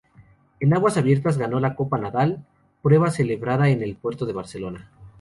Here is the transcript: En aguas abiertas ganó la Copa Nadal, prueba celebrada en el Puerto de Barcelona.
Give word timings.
En 0.59 0.73
aguas 0.73 0.97
abiertas 0.97 1.37
ganó 1.37 1.59
la 1.59 1.75
Copa 1.75 1.99
Nadal, 1.99 2.43
prueba 2.81 3.11
celebrada 3.11 3.69
en 3.69 3.83
el 3.83 3.95
Puerto 3.97 4.25
de 4.25 4.33
Barcelona. 4.33 4.89